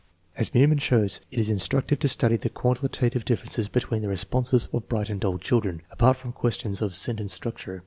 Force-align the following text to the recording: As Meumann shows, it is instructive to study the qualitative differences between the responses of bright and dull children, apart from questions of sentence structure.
As 0.35 0.51
Meumann 0.55 0.79
shows, 0.79 1.21
it 1.29 1.37
is 1.37 1.51
instructive 1.51 1.99
to 1.99 2.07
study 2.07 2.35
the 2.35 2.49
qualitative 2.49 3.23
differences 3.23 3.67
between 3.67 4.01
the 4.01 4.07
responses 4.07 4.67
of 4.73 4.89
bright 4.89 5.11
and 5.11 5.21
dull 5.21 5.37
children, 5.37 5.83
apart 5.91 6.17
from 6.17 6.31
questions 6.31 6.81
of 6.81 6.95
sentence 6.95 7.33
structure. 7.33 7.79